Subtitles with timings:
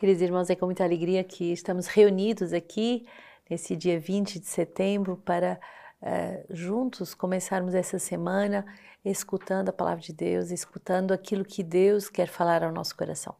[0.00, 3.06] Queridos irmãos, é com muita alegria que estamos reunidos aqui
[3.50, 5.60] nesse dia 20 de setembro para
[6.00, 8.64] uh, juntos começarmos essa semana
[9.04, 13.36] escutando a palavra de Deus, escutando aquilo que Deus quer falar ao nosso coração.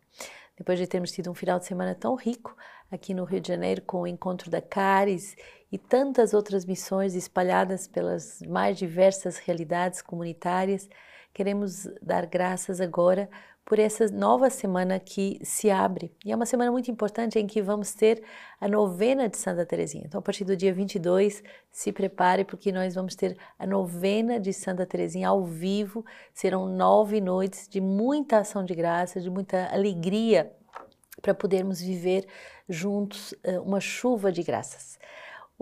[0.54, 2.54] Depois de termos tido um final de semana tão rico
[2.90, 5.36] aqui no Rio de Janeiro com o encontro da Caris
[5.72, 10.90] e tantas outras missões espalhadas pelas mais diversas realidades comunitárias,
[11.32, 13.28] queremos dar graças agora
[13.64, 16.12] por essa nova semana que se abre.
[16.24, 18.20] E é uma semana muito importante em que vamos ter
[18.60, 20.02] a novena de Santa Teresinha.
[20.06, 21.40] Então, a partir do dia 22,
[21.70, 26.04] se prepare, porque nós vamos ter a novena de Santa Teresinha ao vivo.
[26.34, 30.50] Serão nove noites de muita ação de graça, de muita alegria,
[31.22, 32.26] para podermos viver
[32.68, 34.98] juntos eh, uma chuva de graças.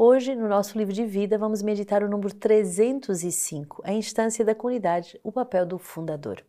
[0.01, 5.19] Hoje, no nosso livro de vida, vamos meditar o número 305, a instância da comunidade,
[5.25, 6.41] o papel do fundador.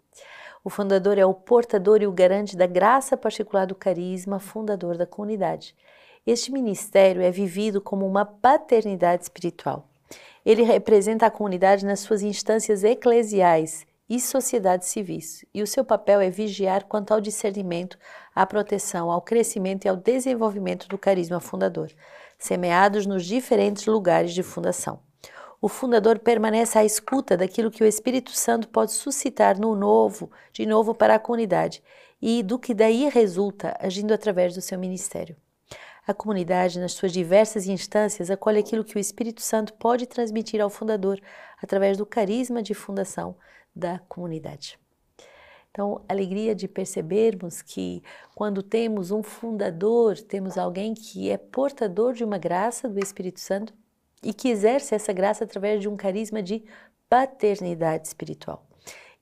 [0.64, 5.08] O fundador é o portador e o garante da graça particular do carisma, fundador da
[5.08, 5.76] comunidade.
[6.28, 9.90] Este ministério é vivido como uma paternidade espiritual.
[10.46, 16.22] Ele representa a comunidade nas suas instâncias eclesiais e sociedades civis, e o seu papel
[16.22, 17.98] é vigiar quanto ao discernimento,
[18.36, 21.92] à proteção, ao crescimento e ao desenvolvimento do carisma fundador,
[22.40, 25.00] semeados nos diferentes lugares de fundação
[25.62, 30.66] o fundador permanece à escuta daquilo que o Espírito Santo pode suscitar no novo, de
[30.66, 31.84] novo para a comunidade,
[32.22, 35.36] e do que daí resulta, agindo através do seu ministério.
[36.08, 40.70] A comunidade, nas suas diversas instâncias, acolhe aquilo que o Espírito Santo pode transmitir ao
[40.70, 41.20] fundador
[41.62, 43.36] através do carisma de fundação
[43.76, 44.80] da comunidade.
[45.72, 48.02] Então, alegria de percebermos que
[48.36, 53.74] quando temos um fundador, temos alguém que é portador de uma graça do Espírito Santo
[54.24, 56.64] e que exerce essa graça através de um carisma de
[57.08, 58.66] paternidade espiritual.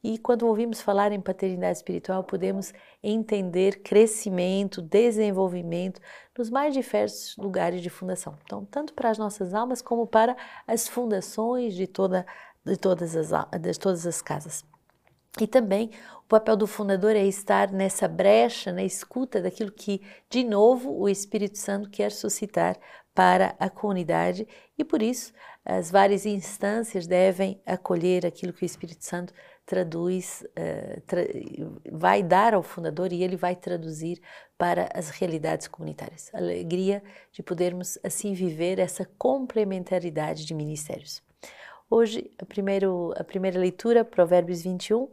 [0.04, 2.72] E quando ouvimos falar em paternidade espiritual, podemos
[3.04, 6.00] entender crescimento, desenvolvimento
[6.38, 8.38] nos mais diversos lugares de fundação.
[8.46, 12.26] Então, tanto para as nossas almas como para as fundações de, toda,
[12.64, 14.64] de, todas, as, de todas as casas.
[15.44, 15.92] E também
[16.26, 21.08] o papel do fundador é estar nessa brecha, na escuta daquilo que, de novo, o
[21.08, 22.78] Espírito Santo quer suscitar
[23.14, 25.34] para a comunidade e por isso
[25.66, 29.34] as várias instâncias devem acolher aquilo que o Espírito Santo
[29.66, 31.22] traduz, uh, tra
[31.92, 34.22] vai dar ao fundador e ele vai traduzir
[34.58, 36.30] para as realidades comunitárias.
[36.34, 41.22] Alegria de podermos assim viver essa complementaridade de ministérios.
[41.90, 45.08] Hoje, a, primeiro, a primeira leitura, Provérbios 21.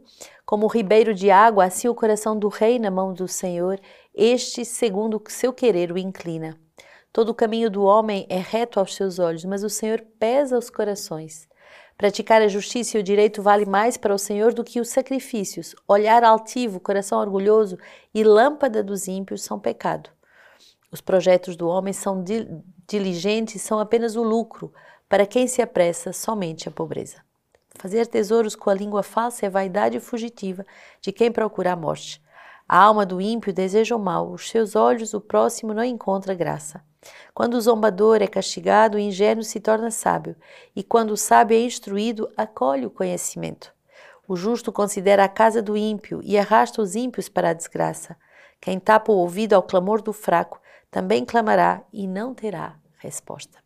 [0.45, 3.79] Como o ribeiro de água, assim o coração do rei na mão do Senhor,
[4.13, 6.59] este, segundo o seu querer, o inclina.
[7.13, 10.69] Todo o caminho do homem é reto aos seus olhos, mas o Senhor pesa os
[10.69, 11.47] corações.
[11.97, 15.73] Praticar a justiça e o direito vale mais para o Senhor do que os sacrifícios.
[15.87, 17.77] Olhar altivo, coração orgulhoso
[18.13, 20.09] e lâmpada dos ímpios são pecado.
[20.95, 22.23] Os projetos do homem são
[22.87, 24.71] diligentes, são apenas o lucro.
[25.09, 27.17] Para quem se apressa, somente a pobreza.
[27.71, 30.65] Fazer tesouros com a língua falsa é vaidade fugitiva
[31.01, 32.23] de quem procura a morte.
[32.65, 36.81] A alma do ímpio deseja o mal, os seus olhos o próximo não encontra graça.
[37.33, 40.33] Quando o zombador é castigado, o ingênuo se torna sábio,
[40.73, 43.73] e quando o sábio é instruído, acolhe o conhecimento.
[44.25, 48.15] O justo considera a casa do ímpio e arrasta os ímpios para a desgraça.
[48.61, 53.59] Quem tapa o ouvido ao clamor do fraco também clamará e não terá resposta.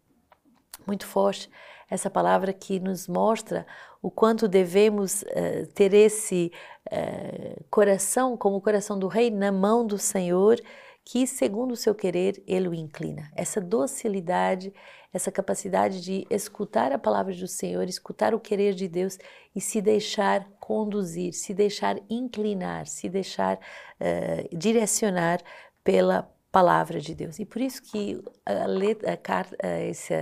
[0.86, 1.50] Muito forte
[1.90, 3.66] essa palavra que nos mostra
[4.02, 6.52] o quanto devemos uh, ter esse
[6.88, 10.60] uh, coração, como o coração do rei, na mão do Senhor
[11.04, 13.32] que, segundo o seu querer, ele o inclina.
[13.36, 14.72] Essa docilidade,
[15.12, 19.18] essa capacidade de escutar a palavra do Senhor, escutar o querer de Deus
[19.56, 25.42] e se deixar conduzir, se deixar inclinar, se deixar uh, direcionar
[25.84, 27.40] pela palavra de Deus.
[27.40, 29.20] E por isso que a, letra,
[29.64, 30.14] a esse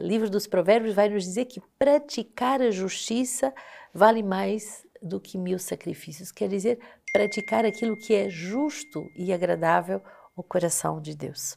[0.00, 3.52] livro dos Provérbios vai nos dizer que praticar a justiça
[3.92, 6.32] vale mais do que mil sacrifícios.
[6.32, 6.78] Quer dizer,
[7.12, 10.02] praticar aquilo que é justo e agradável
[10.36, 11.56] ao coração de Deus.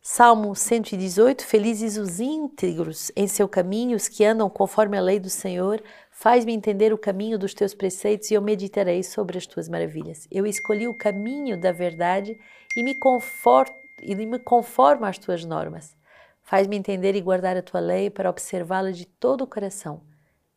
[0.00, 5.30] Salmo 118: Felizes os íntegros em seu caminho, os que andam conforme a lei do
[5.30, 5.82] Senhor.
[6.12, 10.28] Faz-me entender o caminho dos teus preceitos e eu meditarei sobre as tuas maravilhas.
[10.30, 12.38] Eu escolhi o caminho da verdade
[12.76, 15.96] e me, conforto, e me conformo às tuas normas.
[16.42, 20.02] Faz-me entender e guardar a tua lei para observá-la de todo o coração.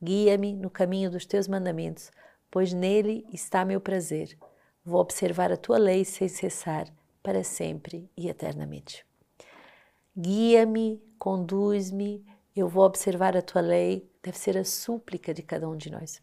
[0.04, 2.12] Guia-me no caminho dos teus mandamentos
[2.56, 4.38] pois nele está meu prazer.
[4.81, 6.88] Vou observar a tua lei sem cessar,
[7.22, 9.06] para sempre e eternamente.
[10.18, 12.25] Guia-me, conduz-me,
[12.56, 16.22] eu vou observar a tua lei, deve ser a súplica de cada um de nós.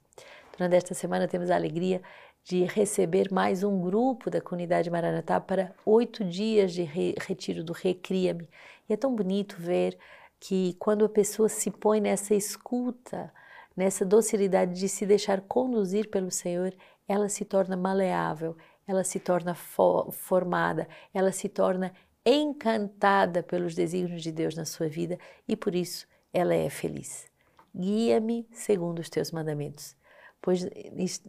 [0.56, 2.02] Durante esta semana temos a alegria
[2.44, 7.72] de receber mais um grupo da comunidade Maranatá para oito dias de re retiro do
[7.72, 8.49] Recria-me.
[8.88, 9.96] E é tão bonito ver
[10.40, 13.32] que quando a pessoa se põe nessa escuta,
[13.76, 16.75] nessa docilidade de se deixar conduzir pelo Senhor,
[17.06, 21.93] ela se torna maleável, ela se torna fo formada, ela se torna
[22.26, 25.16] encantada pelos desígnios de Deus na sua vida
[25.46, 27.31] e por isso ela é feliz.
[27.74, 29.96] Guia-me segundo os teus mandamentos,
[30.40, 30.69] pois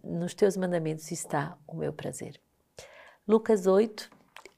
[0.03, 2.39] nos teus mandamentos está o meu prazer.
[3.27, 4.09] Lucas 8.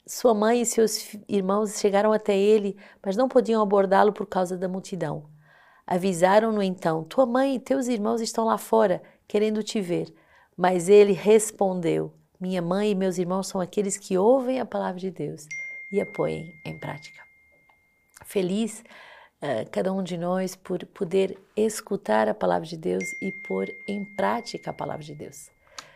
[0.07, 4.67] Sua mãe e seus irmãos chegaram até ele, mas não podiam abordá-lo por causa da
[4.67, 5.29] multidão.
[5.85, 10.13] Avisaram-no então: Tua mãe e teus irmãos estão lá fora, querendo te ver.
[10.57, 15.11] Mas ele respondeu: Minha mãe e meus irmãos são aqueles que ouvem a palavra de
[15.11, 15.45] Deus
[15.91, 17.21] e a põem em prática.
[18.25, 18.83] Feliz
[19.41, 24.05] uh, cada um de nós por poder escutar a palavra de Deus e pôr em
[24.15, 25.49] prática a palavra de Deus.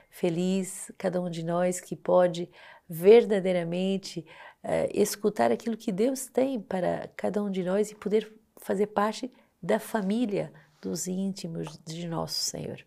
[0.09, 2.50] Feliz cada um de nós que pode
[2.89, 4.25] verdadeiramente
[4.63, 9.31] uh, escutar aquilo que Deus tem para cada um de nós e poder fazer parte
[9.62, 10.51] da família
[10.81, 12.83] dos íntimos de nosso Senhor.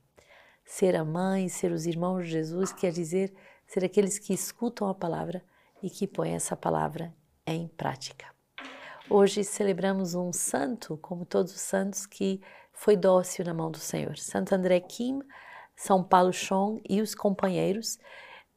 [0.65, 3.33] Ser a mãe, ser os irmãos de Jesus, quer dizer
[3.67, 5.43] ser aqueles que escutam a palavra
[5.83, 7.15] e que põem essa palavra
[7.47, 8.32] em prática.
[9.15, 12.41] Hoje celebramos um santo, como todos os santos, que
[12.73, 14.17] foi dócil na mão do Senhor.
[14.17, 15.21] Santo André Kim,
[15.77, 17.99] São Paulo Chong e os companheiros,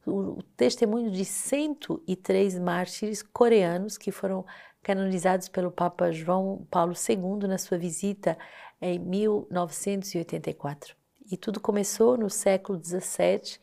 [0.06, 4.46] o testemunho de 103 mártires coreanos que foram
[4.82, 8.38] canonizados pelo Papa João Paulo II na sua visita
[8.80, 10.96] em 1984.
[11.30, 13.58] E tudo começou no século XVII,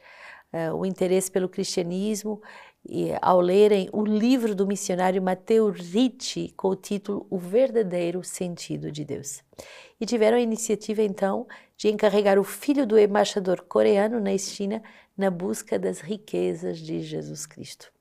[0.51, 2.39] eh, o interesse pelo cristianismo,
[3.21, 9.05] ao lerem o livro do missionário Mateo Ricci com o título O Verdadeiro Sentido de
[9.05, 9.41] Deus.
[9.99, 11.47] E tiveram a iniciativa então
[11.77, 14.83] de encarregar o filho do embaixador coreano na China
[15.17, 17.91] na busca das riquezas de Jesus Cristo.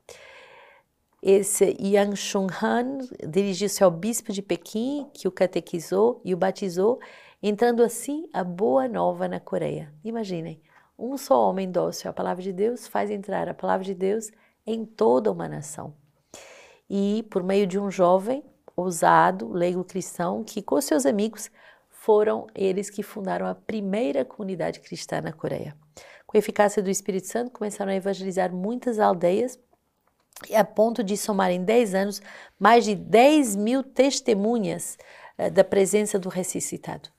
[1.22, 2.98] Esse Yang Shung-han
[3.28, 6.98] dirigiu-se ao bispo de Pequim, que o catequizou e o batizou,
[7.40, 9.92] entrando assim a boa nova na Coreia.
[10.02, 10.60] Imaginem,
[10.98, 14.32] um só homem dócil à palavra de Deus faz entrar a palavra de Deus
[14.66, 15.94] em toda uma nação.
[16.88, 18.44] E por meio de um jovem
[18.76, 21.50] ousado, leigo cristão, que com seus amigos
[21.90, 25.76] foram eles que fundaram a primeira comunidade cristã na Coreia.
[26.26, 29.58] Com a eficácia do Espírito Santo, começaram a evangelizar muitas aldeias
[30.54, 32.22] a ponto de somar em 10 anos
[32.58, 34.96] mais de 10 mil testemunhas
[35.38, 37.10] uh, da presença do ressuscitado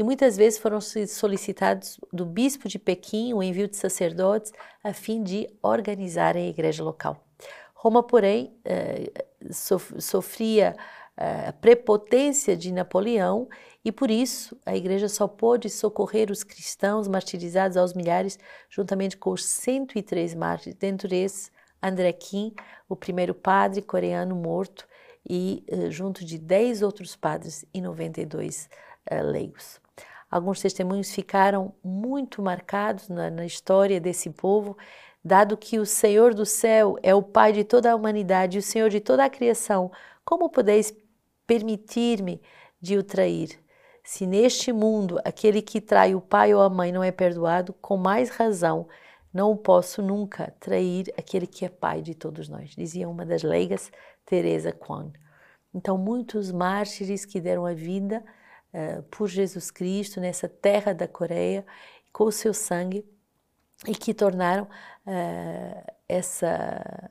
[0.00, 4.50] e muitas vezes foram solicitados do bispo de Pequim o envio de sacerdotes
[4.82, 7.22] a fim de organizarem a igreja local.
[7.74, 9.12] Roma, porém, eh,
[9.98, 10.74] sofria
[11.18, 13.46] eh, a prepotência de Napoleão
[13.84, 18.38] e por isso a igreja só pôde socorrer os cristãos martirizados aos milhares,
[18.70, 22.54] juntamente com os 103 mártires, dentre esses André Kim,
[22.88, 24.88] o primeiro padre coreano morto,
[25.28, 28.66] e eh, junto de 10 outros padres e 92
[29.30, 29.80] leigos.
[30.30, 34.76] Alguns testemunhos ficaram muito marcados na, na história desse povo,
[35.24, 38.88] dado que o Senhor do céu é o Pai de toda a humanidade, o Senhor
[38.88, 39.90] de toda a criação.
[40.24, 40.94] Como podeis
[41.46, 42.40] permitir-me
[42.80, 43.58] de o trair?
[44.04, 47.96] Se neste mundo aquele que trai o pai ou a mãe não é perdoado, com
[47.96, 48.88] mais razão
[49.32, 53.92] não posso nunca trair aquele que é pai de todos nós, dizia uma das leigas,
[54.26, 55.12] Teresa Kwan.
[55.72, 58.24] Então, muitos mártires que deram a vida
[58.72, 61.64] uh, por Jesus Cristo nessa terra da Coreia,
[62.12, 63.04] com o seu sangue,
[63.86, 67.10] e que tornaram uh, essa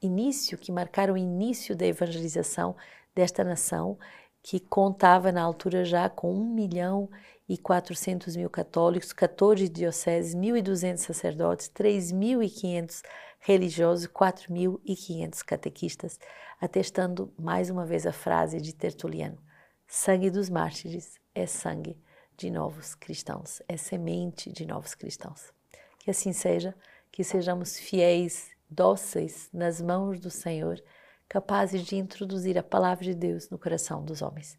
[0.00, 2.76] início, que marcaram o início da evangelização
[3.14, 3.98] desta nação,
[4.42, 7.08] que contava na altura já com 1 milhão
[7.48, 13.02] e 400 mil católicos, 14 dioceses, 1.200 sacerdotes, 3.500
[13.40, 16.18] religiosos, 4.500 catequistas,
[16.60, 19.38] atestando mais uma vez a frase de Tertuliano:
[19.86, 21.96] Sangue dos mártires é sangue
[22.36, 25.52] de novos cristãos, é semente de novos cristãos.
[25.98, 26.74] Que assim seja,
[27.12, 30.82] que sejamos fiéis, dóceis nas mãos do Senhor,
[31.28, 34.58] capazes de introduzir a palavra de Deus no coração dos homens.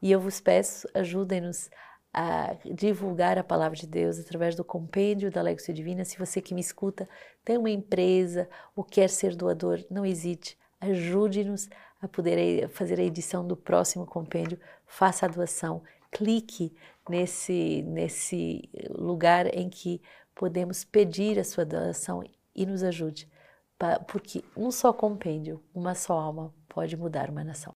[0.00, 1.70] E eu vos peço, ajudem-nos
[2.12, 6.04] a divulgar a palavra de Deus através do compêndio da Lexia Divina.
[6.04, 7.08] Se você que me escuta
[7.44, 11.68] tem uma empresa ou quer ser doador, não hesite, ajude-nos
[12.00, 16.74] a poder fazer a edição do próximo compêndio, faça a doação, clique
[17.08, 20.00] nesse, nesse lugar em que
[20.34, 22.22] podemos pedir a sua doação
[22.54, 23.28] e nos ajude,
[24.06, 27.77] porque um só compêndio, uma só alma pode mudar uma nação.